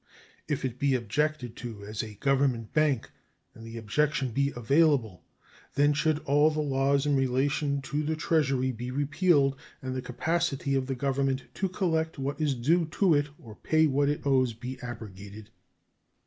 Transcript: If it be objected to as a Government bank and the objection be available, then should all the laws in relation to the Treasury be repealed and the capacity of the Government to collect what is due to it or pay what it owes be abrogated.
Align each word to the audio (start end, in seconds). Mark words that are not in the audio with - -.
If 0.47 0.65
it 0.65 0.79
be 0.79 0.95
objected 0.95 1.55
to 1.57 1.85
as 1.85 2.01
a 2.01 2.15
Government 2.15 2.73
bank 2.73 3.11
and 3.53 3.63
the 3.63 3.77
objection 3.77 4.31
be 4.31 4.51
available, 4.55 5.23
then 5.75 5.93
should 5.93 6.17
all 6.25 6.49
the 6.49 6.59
laws 6.59 7.05
in 7.05 7.15
relation 7.15 7.83
to 7.83 8.01
the 8.01 8.15
Treasury 8.15 8.71
be 8.71 8.89
repealed 8.89 9.57
and 9.79 9.93
the 9.95 10.01
capacity 10.01 10.73
of 10.73 10.87
the 10.87 10.95
Government 10.95 11.43
to 11.53 11.69
collect 11.69 12.17
what 12.17 12.41
is 12.41 12.55
due 12.55 12.85
to 12.87 13.13
it 13.13 13.29
or 13.37 13.53
pay 13.53 13.85
what 13.85 14.09
it 14.09 14.25
owes 14.25 14.55
be 14.55 14.79
abrogated. 14.81 15.51